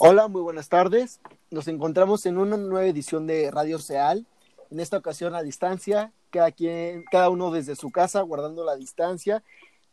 [0.00, 1.20] Hola, muy buenas tardes.
[1.50, 4.26] Nos encontramos en una nueva edición de Radio Seal.
[4.70, 9.42] En esta ocasión a distancia, cada quien, cada uno desde su casa, guardando la distancia.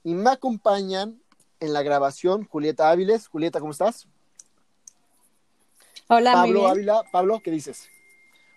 [0.03, 1.19] Y me acompañan
[1.59, 3.27] en la grabación Julieta Áviles.
[3.27, 4.07] Julieta, ¿cómo estás?
[6.07, 7.03] Hola, Pablo Ávila.
[7.11, 7.89] Pablo, ¿qué dices?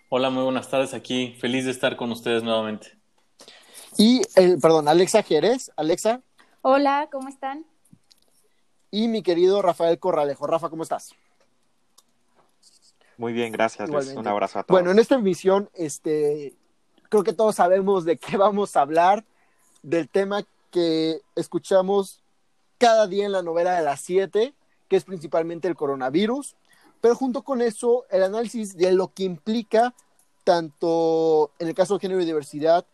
[0.09, 1.35] Hola, muy buenas tardes aquí.
[1.39, 2.95] Feliz de estar con ustedes nuevamente.
[3.97, 5.71] Y, eh, perdón, Alexa Jerez.
[5.77, 6.21] Alexa.
[6.61, 7.65] Hola, ¿cómo están?
[8.91, 10.45] Y mi querido Rafael Corralejo.
[10.45, 11.15] Rafa, ¿cómo estás?
[13.19, 13.89] Muy bien, gracias.
[13.89, 14.79] Un abrazo a todos.
[14.79, 16.55] Bueno, en esta emisión, este,
[17.09, 19.25] creo que todos sabemos de qué vamos a hablar,
[19.83, 22.23] del tema que escuchamos
[22.77, 24.53] cada día en la novela de las siete,
[24.87, 26.55] que es principalmente el coronavirus,
[27.01, 29.93] pero junto con eso, el análisis de lo que implica
[30.45, 32.85] tanto en el caso de género y diversidad,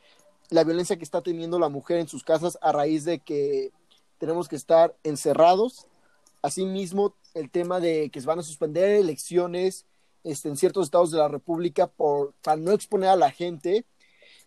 [0.49, 3.71] la violencia que está teniendo la mujer en sus casas a raíz de que
[4.17, 5.85] tenemos que estar encerrados.
[6.41, 9.85] Asimismo, el tema de que se van a suspender elecciones
[10.25, 13.85] este, en ciertos estados de la República por, para no exponer a la gente.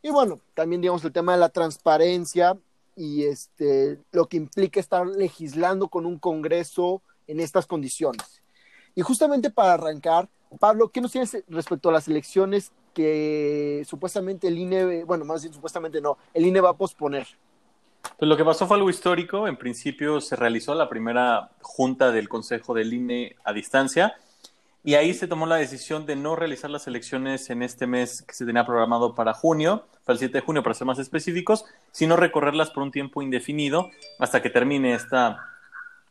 [0.02, 2.58] Y bueno, también digamos el tema de la transparencia
[2.96, 8.42] y este, lo que implica estar legislando con un Congreso en estas condiciones.
[8.96, 14.58] Y justamente para arrancar, Pablo, ¿qué nos tienes respecto a las elecciones que supuestamente el
[14.58, 17.28] INE, bueno, más bien supuestamente no, el INE va a posponer?
[18.18, 19.46] Pues lo que pasó fue algo histórico.
[19.46, 24.16] En principio se realizó la primera junta del Consejo del INE a distancia
[24.84, 28.34] y ahí se tomó la decisión de no realizar las elecciones en este mes que
[28.34, 32.16] se tenía programado para junio, para el 7 de junio para ser más específicos, sino
[32.16, 35.44] recorrerlas por un tiempo indefinido hasta que termine esta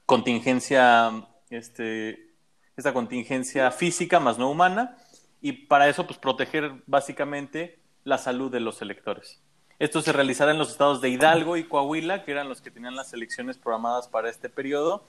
[0.06, 1.12] contingencia,
[1.50, 2.34] este,
[2.76, 4.98] esta contingencia física más no humana
[5.42, 9.42] y para eso pues proteger básicamente la salud de los electores.
[9.80, 12.96] Esto se realizará en los estados de Hidalgo y Coahuila, que eran los que tenían
[12.96, 15.06] las elecciones programadas para este periodo,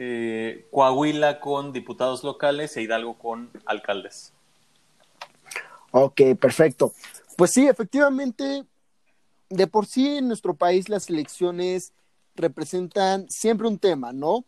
[0.00, 4.32] eh, Coahuila con diputados locales e Hidalgo con alcaldes.
[5.90, 6.92] Ok, perfecto.
[7.36, 8.64] Pues sí, efectivamente,
[9.48, 11.92] de por sí en nuestro país las elecciones
[12.36, 14.44] representan siempre un tema, ¿no?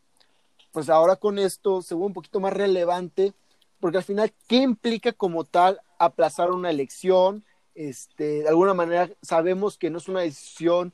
[0.71, 3.33] Pues ahora con esto se vuelve un poquito más relevante,
[3.81, 7.45] porque al final, ¿qué implica como tal aplazar una elección?
[7.75, 10.93] Este, de alguna manera sabemos que no es una decisión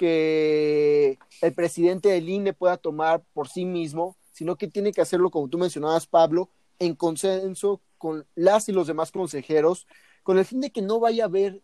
[0.00, 5.30] que el presidente del INE pueda tomar por sí mismo, sino que tiene que hacerlo,
[5.30, 9.86] como tú mencionabas, Pablo, en consenso con las y los demás consejeros,
[10.22, 11.60] con el fin de que no vaya a haber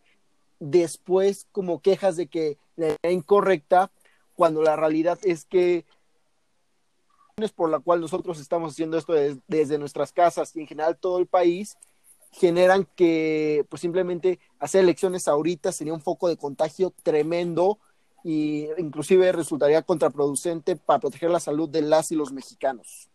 [0.60, 3.90] después como quejas de que la era incorrecta,
[4.34, 5.86] cuando la realidad es que
[7.54, 9.14] por la cual nosotros estamos haciendo esto
[9.46, 11.78] desde nuestras casas y en general todo el país,
[12.32, 17.78] generan que pues simplemente hacer elecciones ahorita sería un foco de contagio tremendo
[18.26, 23.08] y inclusive resultaría contraproducente para proteger la salud de las y los mexicanos.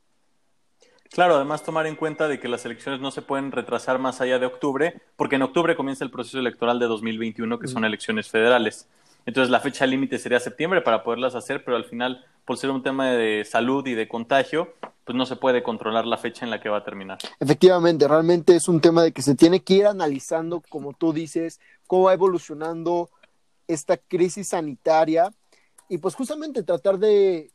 [1.10, 4.40] Claro, además tomar en cuenta de que las elecciones no se pueden retrasar más allá
[4.40, 8.88] de octubre, porque en octubre comienza el proceso electoral de 2021, que son elecciones federales.
[9.26, 12.82] Entonces la fecha límite sería septiembre para poderlas hacer, pero al final, por ser un
[12.82, 16.62] tema de salud y de contagio, pues no se puede controlar la fecha en la
[16.62, 17.18] que va a terminar.
[17.38, 21.60] Efectivamente, realmente es un tema de que se tiene que ir analizando, como tú dices,
[21.86, 23.10] cómo va evolucionando
[23.68, 25.34] esta crisis sanitaria
[25.90, 27.52] y pues justamente tratar de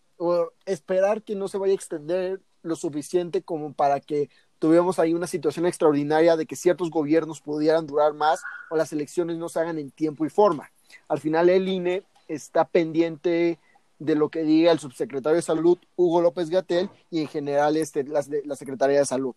[0.65, 4.29] esperar que no se vaya a extender lo suficiente como para que
[4.59, 9.37] tuviéramos ahí una situación extraordinaria de que ciertos gobiernos pudieran durar más o las elecciones
[9.37, 10.71] no se hagan en tiempo y forma.
[11.09, 13.59] Al final el INE está pendiente
[13.99, 18.05] de lo que diga el subsecretario de Salud, Hugo López Gatel, y en general este,
[18.05, 19.35] la, la Secretaría de Salud.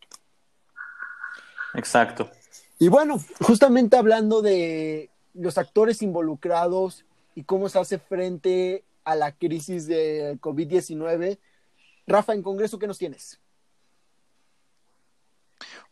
[1.74, 2.30] Exacto.
[2.78, 7.06] Y bueno, justamente hablando de los actores involucrados
[7.36, 11.40] y cómo se hace frente a la crisis del COVID-19.
[12.06, 13.40] Rafa, en Congreso, ¿qué nos tienes?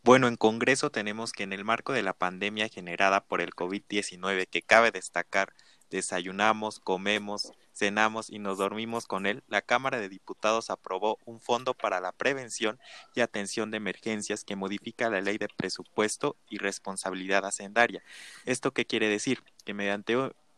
[0.04, 4.48] Bueno, en Congreso tenemos que en el marco de la pandemia generada por el COVID-19,
[4.48, 5.54] que cabe destacar,
[5.90, 11.74] desayunamos, comemos, cenamos y nos dormimos con él, la Cámara de Diputados aprobó un fondo
[11.74, 12.80] para la prevención
[13.14, 18.02] y atención de emergencias que modifica la ley de presupuesto y responsabilidad hacendaria.
[18.46, 19.44] ¿Esto qué quiere decir?
[19.64, 20.18] Que mediante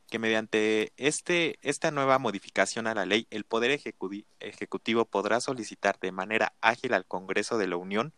[0.10, 3.80] que mediante este, esta nueva modificación a la ley, el Poder
[4.39, 8.12] Ejecutivo podrá solicitar de manera ágil al Congreso de la Unión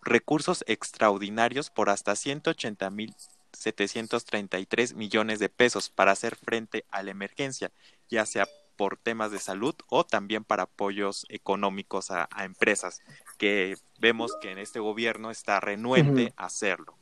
[0.00, 3.14] recursos extraordinarios por hasta 180 mil
[3.56, 7.72] 733 millones de pesos para hacer frente a la emergencia,
[8.08, 13.00] ya sea por temas de salud o también para apoyos económicos a, empresas,
[13.38, 16.96] que vemos que en este gobierno está renuente a hacerlo.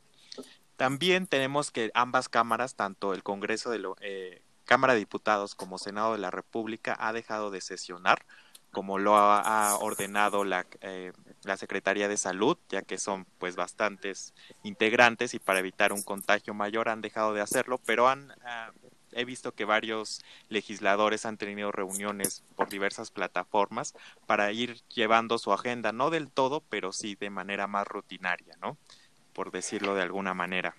[0.77, 5.77] También tenemos que ambas cámaras, tanto el Congreso de la eh, Cámara de Diputados como
[5.77, 8.25] Senado de la República, ha dejado de sesionar,
[8.75, 11.13] como lo ha, ordenado la, eh,
[11.43, 14.33] la Secretaría de Salud, ya que son pues bastantes
[14.63, 18.73] integrantes y para evitar un contagio mayor han dejado de hacerlo, pero han ah,
[19.13, 20.19] he visto que varios
[20.49, 23.93] legisladores han tenido reuniones por diversas plataformas
[24.25, 28.75] para ir llevando su agenda, no del todo, pero sí de manera más rutinaria, ¿no?
[29.31, 30.75] Por decirlo de alguna manera.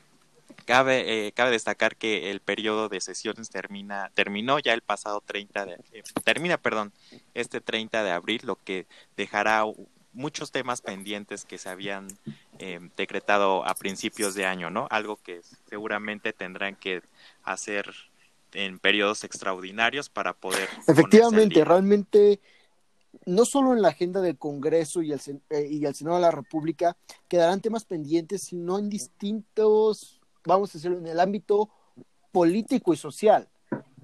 [0.66, 5.64] Cabe, eh, cabe destacar que el periodo de sesiones termina, terminó ya el pasado 30
[5.64, 6.92] de, eh, termina, perdón,
[7.34, 8.86] este 30 de abril, lo que
[9.16, 9.64] dejará
[10.16, 12.08] muchos temas pendientes que se habían
[12.58, 14.88] eh, decretado a principios de año, ¿no?
[14.90, 17.02] Algo que seguramente tendrán que
[17.44, 17.94] hacer
[18.52, 20.68] en periodos extraordinarios para poder...
[20.88, 22.40] Efectivamente, realmente,
[23.26, 25.20] no solo en la agenda del Congreso y el,
[25.50, 26.96] eh, y el Senado de la República
[27.28, 30.15] quedarán temas pendientes, sino en distintos,
[30.46, 31.68] vamos a decirlo, en el ámbito
[32.32, 33.48] político y social.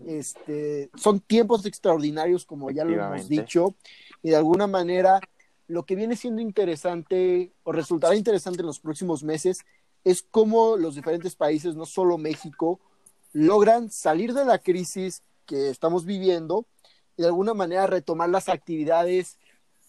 [0.06, 3.74] Este, son tiempos extraordinarios, como ya lo hemos dicho,
[4.22, 5.20] y de alguna manera
[5.68, 9.60] lo que viene siendo interesante o resultará interesante en los próximos meses
[10.04, 12.80] es cómo los diferentes países, no solo México,
[13.32, 16.66] logran salir de la crisis que estamos viviendo
[17.16, 19.38] y de alguna manera retomar las actividades,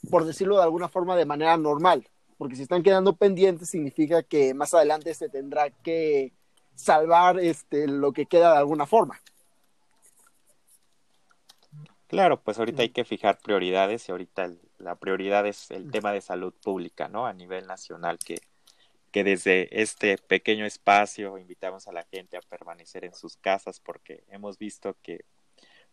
[0.09, 2.07] por decirlo de alguna forma, de manera normal.
[2.37, 6.33] Porque si están quedando pendientes, significa que más adelante se tendrá que
[6.75, 9.19] salvar este, lo que queda de alguna forma.
[12.07, 16.21] Claro, pues ahorita hay que fijar prioridades y ahorita la prioridad es el tema de
[16.21, 17.25] salud pública, ¿no?
[17.25, 18.39] A nivel nacional, que
[19.13, 24.23] que desde este pequeño espacio invitamos a la gente a permanecer en sus casas porque
[24.27, 25.23] hemos visto que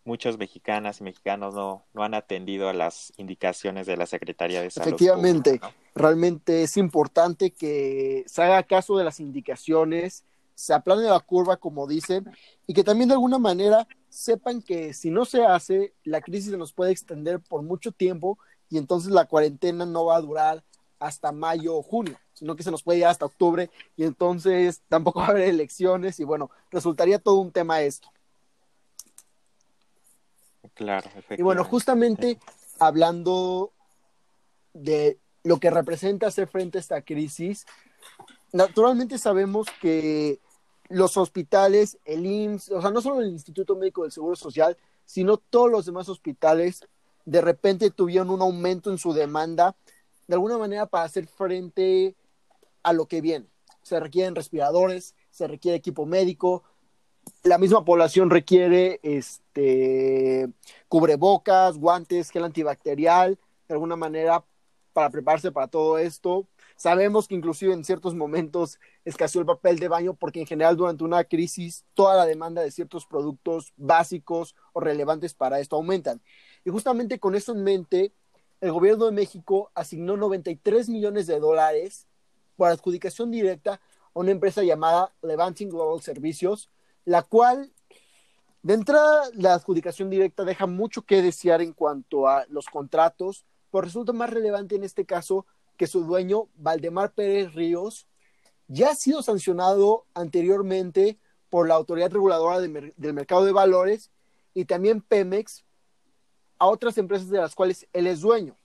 [0.05, 4.71] muchos mexicanas y mexicanos no, no han atendido a las indicaciones de la Secretaría de
[4.71, 4.89] Salud.
[4.89, 5.61] Efectivamente,
[5.95, 10.25] realmente es importante que se haga caso de las indicaciones,
[10.55, 12.31] se aplane la curva, como dicen,
[12.67, 16.57] y que también de alguna manera sepan que si no se hace, la crisis se
[16.57, 18.39] nos puede extender por mucho tiempo
[18.69, 20.65] y entonces la cuarentena no va a durar
[20.99, 23.69] hasta mayo o junio sino que se nos puede ir hasta octubre
[23.99, 28.11] y entonces tampoco va a haber elecciones y bueno, resultaría todo un tema esto.
[30.73, 32.39] Claro, Y bueno, justamente
[32.79, 33.73] hablando
[34.73, 37.67] de lo que representa hacer frente a esta crisis,
[38.53, 40.41] naturalmente sabemos que
[40.89, 45.37] los hospitales, el IMSS, o sea, no solo el Instituto Médico del Seguro Social, sino
[45.37, 46.87] todos los demás hospitales,
[47.25, 49.77] de repente tuvieron un aumento en su demanda,
[50.27, 52.15] de alguna manera para hacer frente
[52.83, 53.47] a lo que viene.
[53.83, 56.65] Se requieren respiradores, se requiere equipo médico,
[57.43, 60.49] la misma población requiere este
[60.89, 63.39] cubrebocas, guantes, gel antibacterial,
[63.69, 64.45] de alguna manera
[64.93, 66.47] para prepararse para todo esto.
[66.81, 71.05] Sabemos que inclusive en ciertos momentos escaseó el papel de baño porque en general durante
[71.05, 76.23] una crisis toda la demanda de ciertos productos básicos o relevantes para esto aumentan.
[76.65, 78.15] Y justamente con eso en mente,
[78.63, 82.07] el gobierno de México asignó 93 millones de dólares
[82.57, 86.71] por adjudicación directa a una empresa llamada Levanting Global Servicios,
[87.05, 87.71] la cual
[88.63, 93.83] de entrada la adjudicación directa deja mucho que desear en cuanto a los contratos, pero
[93.83, 95.45] resulta más relevante en este caso
[95.81, 98.07] que su dueño, Valdemar Pérez Ríos,
[98.69, 101.19] ya ha sido sancionado anteriormente
[101.49, 104.11] por la Autoridad Reguladora del Mercado de Valores
[104.53, 105.65] y también Pemex
[106.59, 108.59] a otras empresas de las cuales él es dueño.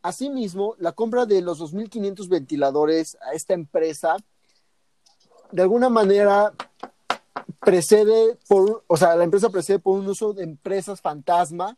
[0.00, 4.16] Asimismo, la compra de los 2.500 ventiladores a esta empresa,
[5.50, 6.52] de alguna manera,
[7.58, 11.76] precede por, o sea, la empresa precede por un uso de empresas fantasma,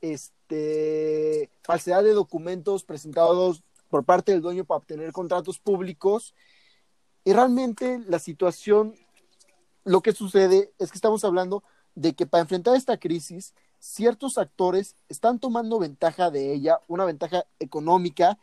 [0.00, 6.34] este, falsedad de documentos presentados por parte del dueño para obtener contratos públicos.
[7.24, 8.94] Y realmente la situación,
[9.84, 11.62] lo que sucede es que estamos hablando
[11.94, 17.44] de que para enfrentar esta crisis, ciertos actores están tomando ventaja de ella, una ventaja
[17.58, 18.38] económica,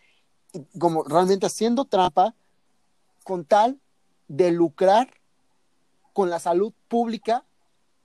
[0.79, 2.35] como realmente haciendo trampa
[3.23, 3.79] con tal
[4.27, 5.09] de lucrar
[6.13, 7.43] con la salud pública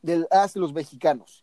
[0.03, 1.43] de los mexicanos.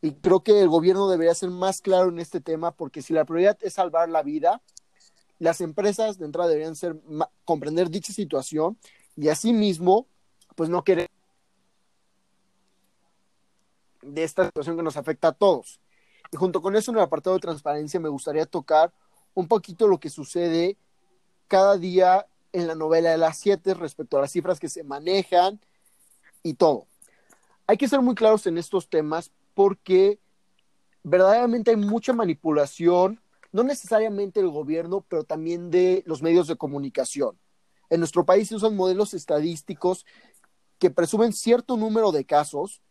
[0.00, 3.24] Y creo que el gobierno debería ser más claro en este tema, porque si la
[3.24, 4.60] prioridad es salvar la vida,
[5.42, 6.96] las empresas de entrada deberían ser
[7.44, 8.78] comprender dicha situación
[9.16, 10.06] y asimismo,
[10.54, 11.10] pues no querer
[14.02, 15.80] de esta situación que nos afecta a todos.
[16.30, 18.92] Y junto con eso, en el apartado de transparencia, me gustaría tocar
[19.34, 20.76] un poquito lo que sucede
[21.48, 25.58] cada día en la novela de las siete respecto a las cifras que se manejan
[26.44, 26.86] y todo.
[27.66, 30.20] Hay que ser muy claros en estos temas porque
[31.02, 33.20] verdaderamente hay mucha manipulación,
[33.52, 37.38] no necesariamente del gobierno, pero también de los medios de comunicación.
[37.90, 40.06] En nuestro país se usan modelos estadísticos
[40.78, 42.82] que presumen cierto número de casos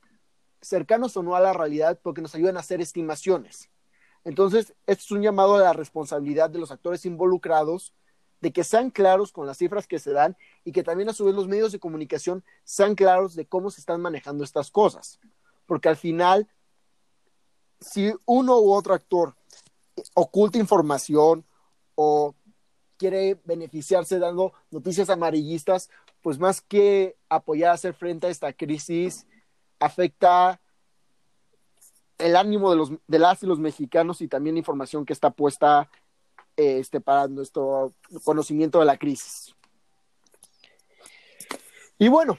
[0.62, 3.70] cercanos o no a la realidad porque nos ayudan a hacer estimaciones.
[4.24, 7.94] Entonces, esto es un llamado a la responsabilidad de los actores involucrados,
[8.40, 11.26] de que sean claros con las cifras que se dan y que también a su
[11.26, 15.20] vez los medios de comunicación sean claros de cómo se están manejando estas cosas.
[15.66, 16.48] Porque al final,
[17.80, 19.36] si uno u otro actor
[20.14, 21.46] oculta información
[21.96, 22.36] o
[22.98, 25.90] quiere beneficiarse dando noticias amarillistas,
[26.22, 29.26] pues más que apoyar a hacer frente a esta crisis,
[29.80, 30.62] afecta
[32.20, 35.32] el ánimo de, los, de las y los mexicanos y también la información que está
[35.32, 35.90] puesta
[36.56, 37.94] este, para nuestro
[38.24, 39.56] conocimiento de la crisis.
[41.98, 42.38] Y bueno,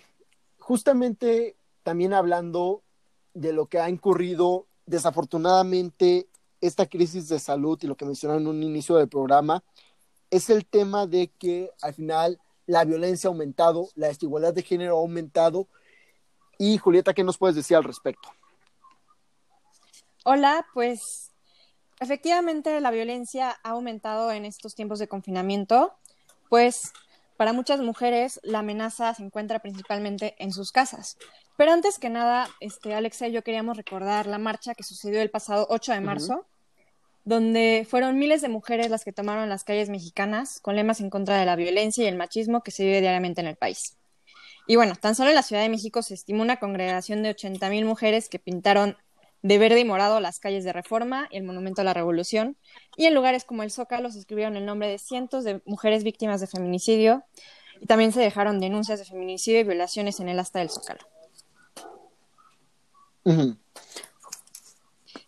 [0.59, 2.83] justamente también hablando
[3.35, 6.29] de lo que ha incurrido desafortunadamente
[6.63, 9.63] esta crisis de salud y lo que mencionaron en un inicio del programa,
[10.31, 14.97] es el tema de que al final la violencia ha aumentado, la desigualdad de género
[14.97, 15.69] ha aumentado.
[16.57, 18.31] Y Julieta, ¿qué nos puedes decir al respecto?
[20.25, 21.33] Hola, pues
[22.01, 25.93] efectivamente la violencia ha aumentado en estos tiempos de confinamiento,
[26.49, 26.93] pues
[27.37, 31.19] para muchas mujeres la amenaza se encuentra principalmente en sus casas.
[31.57, 35.31] Pero antes que nada, este, Alexa y yo queríamos recordar la marcha que sucedió el
[35.31, 36.47] pasado 8 de marzo,
[37.25, 41.39] donde fueron miles de mujeres las que tomaron las calles mexicanas con lemas en contra
[41.39, 43.97] de la violencia y el machismo que se vive diariamente en el país.
[44.67, 47.69] Y bueno, tan solo en la Ciudad de México se estimó una congregación de 80
[47.71, 48.97] mil mujeres que pintaron
[49.43, 52.57] de verde y morado las calles de Reforma y el Monumento a la Revolución,
[52.97, 56.41] y en lugares como el Zócalo se escribieron el nombre de cientos de mujeres víctimas
[56.41, 57.25] de feminicidio,
[57.81, 61.01] y también se dejaron denuncias de feminicidio y violaciones en el asta del Zócalo.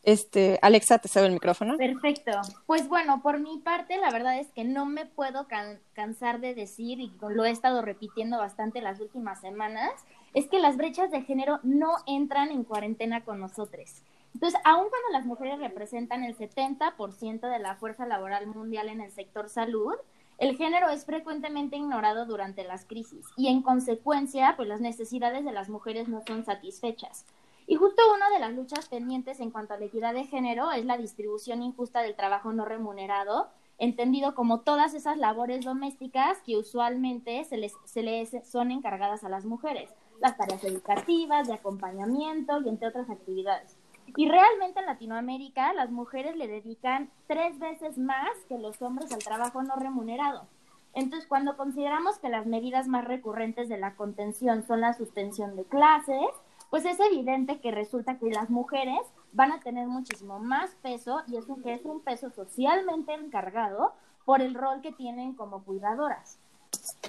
[0.05, 1.77] Este, Alexa, te cedo el micrófono.
[1.79, 2.33] Perfecto.
[2.67, 5.47] Pues bueno, por mi parte, la verdad es que no me puedo
[5.95, 9.93] cansar de decir, y lo he estado repitiendo bastante las últimas semanas,
[10.35, 14.03] es que las brechas de género no entran en cuarentena con nosotros.
[14.35, 19.13] Entonces, aun cuando las mujeres representan el 70% de la fuerza laboral mundial en el
[19.13, 19.95] sector salud,
[20.39, 25.53] el género es frecuentemente ignorado durante las crisis y en consecuencia, pues las necesidades de
[25.53, 27.25] las mujeres no son satisfechas.
[27.67, 30.85] Y justo una de las luchas pendientes en cuanto a la equidad de género es
[30.85, 37.43] la distribución injusta del trabajo no remunerado, entendido como todas esas labores domésticas que usualmente
[37.45, 39.91] se les, se les son encargadas a las mujeres,
[40.21, 43.79] las tareas educativas, de acompañamiento y entre otras actividades.
[44.17, 49.25] Y realmente en Latinoamérica las mujeres le dedican tres veces más que los hombres al
[49.25, 50.47] trabajo no remunerado.
[50.93, 55.65] Entonces, cuando consideramos que las medidas más recurrentes de la contención son la suspensión de
[55.65, 56.29] clases,
[56.75, 58.99] pues es evidente que resulta que las mujeres
[59.31, 63.93] van a tener muchísimo más peso y es un, que es un peso socialmente encargado
[64.25, 66.41] por el rol que tienen como cuidadoras.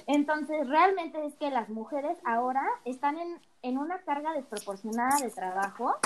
[0.06, 5.96] Entonces, realmente es que las mujeres ahora están en, en una carga desproporcionada de trabajo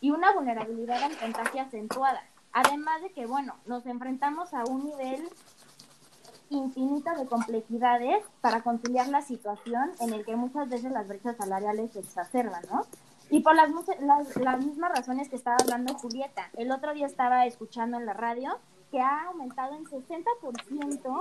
[0.00, 2.22] y una vulnerabilidad al contagio acentuada.
[2.54, 5.28] Además de que, bueno, nos enfrentamos a un nivel
[6.48, 11.92] infinito de complejidades para conciliar la situación en el que muchas veces las brechas salariales
[11.92, 12.86] se exacerban, ¿no?
[13.30, 13.70] Y por las,
[14.00, 16.50] las, las mismas razones que estaba hablando Julieta.
[16.56, 18.58] El otro día estaba escuchando en la radio
[18.90, 21.20] que ha aumentado en 60%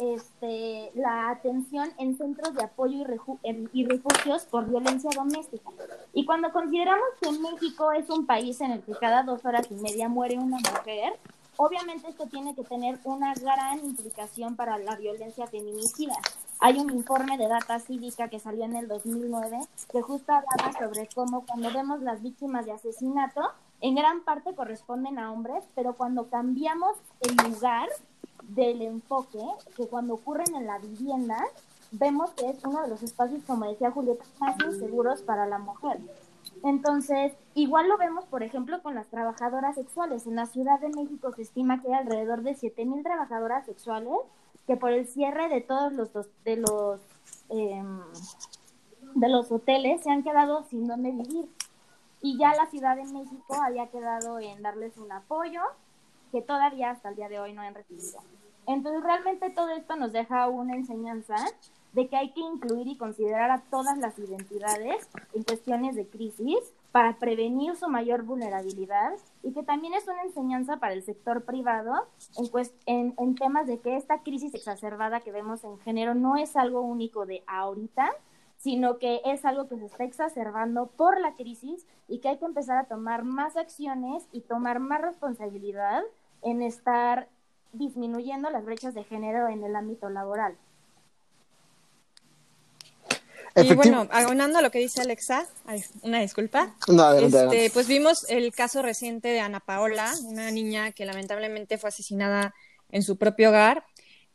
[0.00, 2.98] este, la atención en centros de apoyo
[3.42, 5.70] y, y, refugios por violencia doméstica.
[6.12, 9.74] Y cuando consideramos que México es un país en el que cada dos horas y
[9.74, 11.18] media muere una mujer,
[11.56, 16.14] obviamente esto tiene que tener una gran implicación para la violencia feminicida.
[16.60, 19.58] Hay un informe de data cívica que salió en el 2009
[19.90, 23.42] que justo hablaba sobre cómo cuando vemos las víctimas de asesinato,
[23.80, 27.88] en gran parte corresponden a hombres, pero cuando cambiamos el lugar
[28.48, 29.42] del enfoque,
[29.76, 31.44] que cuando ocurren en la vivienda,
[31.92, 35.98] vemos que es uno de los espacios, como decía Julieta, más inseguros para la mujer.
[36.62, 40.26] Entonces, igual lo vemos, por ejemplo, con las trabajadoras sexuales.
[40.26, 44.14] En la Ciudad de México se estima que hay alrededor de 7.000 trabajadoras sexuales
[44.66, 46.10] que por el cierre de todos los,
[46.44, 47.00] de los
[47.50, 48.00] em,
[49.14, 51.48] de los hoteles se han quedado sin dónde vivir
[52.20, 55.60] y ya la Ciudad de México había quedado en darles un apoyo
[56.32, 58.20] que todavía hasta el día de hoy no han recibido.
[58.66, 61.36] Entonces realmente todo esto nos deja una enseñanza
[61.92, 66.58] de que hay que incluir y considerar a todas las identidades en cuestiones de crisis
[66.92, 69.12] para prevenir su mayor vulnerabilidad
[69.44, 72.08] y que también es una enseñanza para el sector privado
[72.86, 77.26] en, temas de que esta crisis exacerbada que vemos en género no es algo único
[77.26, 78.10] de ahorita,
[78.56, 82.46] sino que es algo que se está exacerbando por la crisis y que hay que
[82.46, 86.02] empezar a tomar más acciones y tomar más responsabilidad
[86.40, 87.28] en estar
[87.74, 90.56] disminuyendo las brechas de género en el ámbito laboral.
[93.56, 95.46] Y bueno, abonando a lo que dice Alexa,
[96.02, 96.74] una disculpa.
[96.88, 101.88] No, este, Pues vimos el caso reciente de Ana Paola, una niña que lamentablemente fue
[101.88, 102.54] asesinada
[102.90, 103.84] en su propio hogar.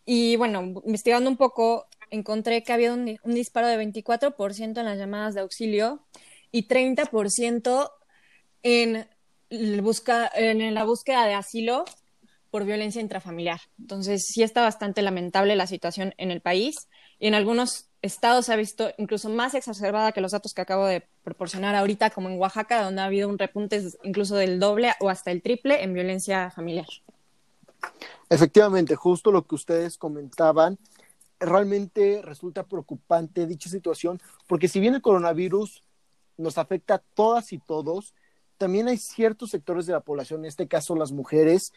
[0.06, 4.98] Y bueno, investigando un poco, encontré que había un, un disparo de 24% en las
[4.98, 6.02] llamadas de auxilio
[6.52, 7.92] y 30%
[8.64, 9.08] en,
[9.84, 11.86] busca, en la búsqueda de asilo
[12.52, 13.60] por violencia intrafamiliar.
[13.80, 16.88] Entonces, sí está bastante lamentable la situación en el país
[17.20, 20.86] y en algunos estados se ha visto incluso más exacerbada que los datos que acabo
[20.86, 25.10] de proporcionar ahorita, como en Oaxaca, donde ha habido un repunte incluso del doble o
[25.10, 26.88] hasta el triple en violencia familiar.
[28.30, 30.78] Efectivamente, justo lo que ustedes comentaban,
[31.40, 35.84] realmente resulta preocupante dicha situación, porque si bien el coronavirus
[36.38, 38.14] nos afecta a todas y todos,
[38.58, 41.74] también hay ciertos sectores de la población, en este caso las mujeres,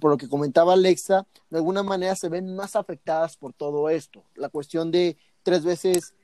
[0.00, 4.24] por lo que comentaba Alexa, de alguna manera se ven más afectadas por todo esto.
[4.34, 6.14] La cuestión de tres veces,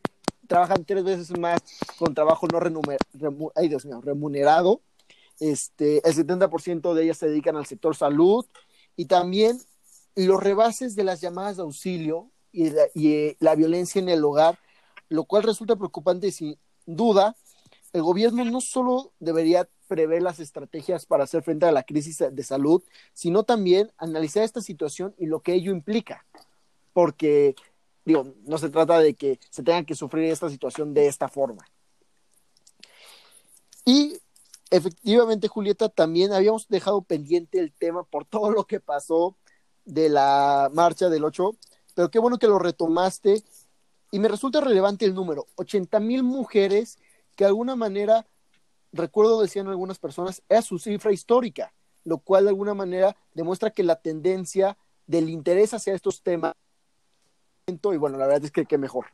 [0.46, 1.60] trabajan tres veces más
[1.98, 2.60] con trabajo no
[4.00, 4.80] remunerado.
[5.38, 8.46] Este, el 70% de ellas se dedican al sector salud
[8.96, 9.60] y también
[10.14, 14.58] los rebases de las llamadas de auxilio y, y eh, la violencia en el hogar,
[15.10, 17.36] lo cual resulta preocupante sin duda.
[17.92, 22.42] El gobierno no solo debería prever las estrategias para hacer frente a la crisis de
[22.42, 26.26] salud, sino también analizar esta situación y lo que ello implica.
[26.92, 27.54] Porque,
[28.04, 31.66] digo, no se trata de que se tenga que sufrir esta situación de esta forma.
[33.84, 34.18] Y
[34.70, 39.36] efectivamente, Julieta, también habíamos dejado pendiente el tema por todo lo que pasó
[39.84, 41.54] de la marcha del 8,
[41.94, 43.42] pero qué bueno que lo retomaste.
[44.12, 46.98] Y me resulta relevante el número, 80 mil mujeres
[47.34, 48.26] que de alguna manera
[48.96, 51.72] recuerdo decían algunas personas, es su cifra histórica,
[52.04, 54.76] lo cual de alguna manera demuestra que la tendencia
[55.06, 56.54] del interés hacia estos temas,
[57.66, 59.06] y bueno, la verdad es que qué mejor.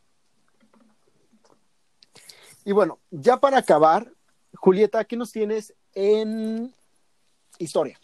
[2.65, 4.12] Y bueno, ya para acabar,
[4.55, 6.75] Julieta, ¿qué nos tienes en
[7.59, 7.99] historia?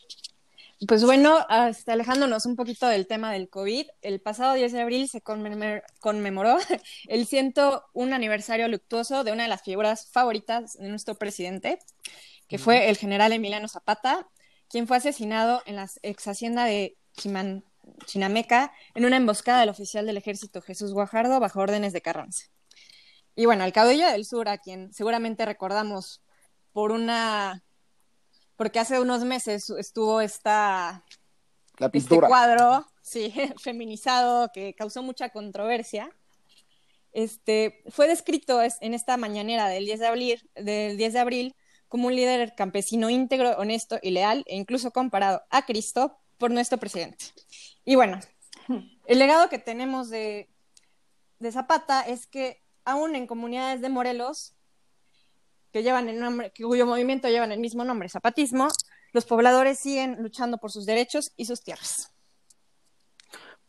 [0.86, 5.08] Pues bueno, hasta alejándonos un poquito del tema del COVID, el pasado 10 de abril
[5.08, 6.56] se conmemoró
[7.08, 11.80] el 101 aniversario luctuoso de una de las figuras favoritas de nuestro presidente,
[12.46, 14.28] que fue el general Emiliano Zapata,
[14.68, 16.96] quien fue asesinado en la ex hacienda de
[18.06, 22.44] Chinameca en una emboscada del oficial del ejército Jesús Guajardo bajo órdenes de Carranza.
[23.34, 26.22] Y bueno, el caudillo del sur, a quien seguramente recordamos
[26.72, 27.64] por una
[28.58, 31.04] porque hace unos meses estuvo esta,
[31.92, 36.10] este cuadro sí, feminizado que causó mucha controversia.
[37.12, 42.08] Este, fue descrito en esta mañanera del 10 de abril, del 10 de abril como
[42.08, 47.26] un líder campesino íntegro, honesto y leal, e incluso comparado a Cristo por nuestro presidente.
[47.84, 48.18] Y bueno,
[49.06, 50.50] el legado que tenemos de,
[51.38, 54.57] de Zapata es que aún en comunidades de Morelos
[55.72, 58.68] que llevan el nombre, cuyo movimiento llevan el mismo nombre, zapatismo,
[59.12, 62.12] los pobladores siguen luchando por sus derechos y sus tierras.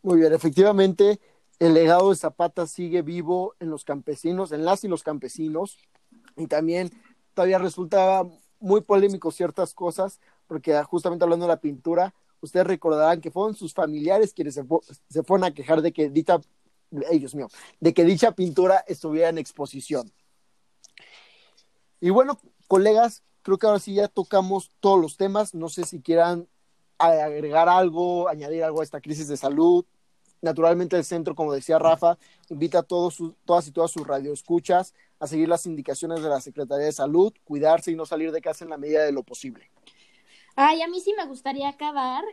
[0.02, 1.20] Muy bien, efectivamente,
[1.58, 5.78] el legado de Zapata sigue vivo en los campesinos, en las y los campesinos,
[6.36, 6.90] y también
[7.34, 8.24] todavía resulta
[8.60, 13.74] muy polémico ciertas cosas, porque justamente hablando de la pintura, ustedes recordarán que fueron sus
[13.74, 14.64] familiares quienes se,
[15.08, 16.40] se fueron a quejar de que dicha,
[16.90, 20.10] Dios mío, de que dicha pintura estuviera en exposición.
[22.00, 25.54] Y bueno, colegas, creo que ahora sí ya tocamos todos los temas.
[25.54, 26.48] No sé si quieran
[26.98, 29.84] agregar algo, añadir algo a esta crisis de salud.
[30.42, 32.16] Naturalmente el centro, como decía Rafa,
[32.48, 36.86] invita a todos todas y todas sus radioescuchas a seguir las indicaciones de la Secretaría
[36.86, 39.70] de Salud, cuidarse y no salir de casa en la medida de lo posible.
[40.56, 42.24] Ay, a mí sí me gustaría acabar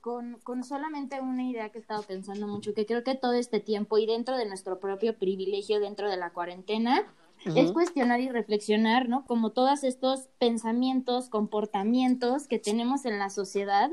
[0.00, 3.60] con, con, solamente una idea que he estado pensando mucho, que creo que todo este
[3.60, 7.06] tiempo y dentro de nuestro propio privilegio, dentro de la cuarentena,
[7.44, 9.24] es cuestionar y reflexionar, ¿no?
[9.26, 13.90] Como todos estos pensamientos, comportamientos que tenemos en la sociedad,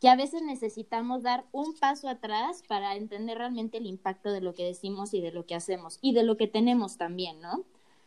[0.00, 4.54] que a veces necesitamos dar un paso atrás para entender realmente el impacto de lo
[4.54, 7.64] que decimos y de lo que hacemos y de lo que tenemos también, ¿no?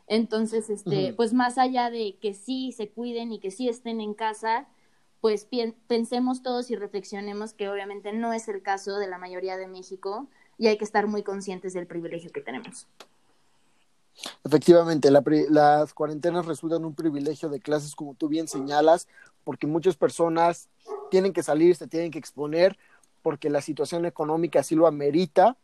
[0.07, 4.13] Entonces, este, pues más allá de que sí se cuiden y que sí estén en
[4.13, 4.67] casa,
[5.21, 5.47] pues
[5.87, 10.27] pensemos todos y reflexionemos que obviamente no es el caso de la mayoría de México
[10.57, 12.87] y hay que estar muy conscientes del privilegio que tenemos.
[14.43, 19.07] Efectivamente, las cuarentenas resultan un privilegio de clases, como tú bien señalas,
[19.43, 20.69] porque muchas personas
[21.11, 22.77] tienen que salir, se tienen que exponer,
[23.21, 25.57] porque la situación económica así lo amerita.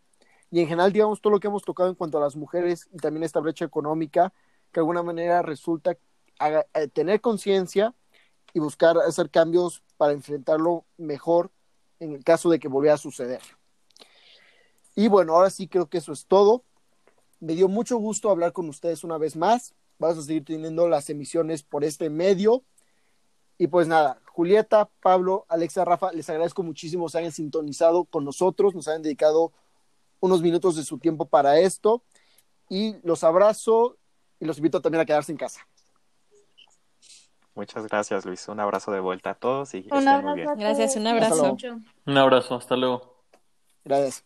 [0.52, 2.98] Y en general, digamos, todo lo que hemos tocado en cuanto a las mujeres y
[2.98, 4.32] también esta brecha económica,
[4.72, 5.98] que de alguna manera resulta
[6.94, 7.96] tener conciencia
[8.54, 11.50] y buscar hacer cambios para enfrentarlo mejor
[12.00, 13.42] en el caso de que volviera a suceder.
[14.96, 16.64] Y bueno, ahora sí creo que eso es todo
[17.44, 19.74] Me dio mucho gusto hablar con ustedes una vez más.
[20.00, 22.64] Vamos a seguir teniendo las emisiones por este medio.
[23.58, 28.74] Y pues nada, Julieta, Pablo, Alexa, Rafa, les agradezco muchísimo que hayan sintonizado con nosotros,
[28.74, 29.52] nos hayan dedicado
[30.22, 32.02] unos minutos de su tiempo para esto.
[32.70, 33.98] Y los abrazo
[34.40, 35.68] y los invito también a quedarse en casa.
[37.56, 38.48] Muchas gracias, Luis.
[38.48, 40.50] Un abrazo de vuelta a todos y Un estén muy bien.
[40.58, 41.58] Gracias, un abrazo.
[42.06, 43.18] Un abrazo, hasta luego.
[43.84, 44.24] Gracias.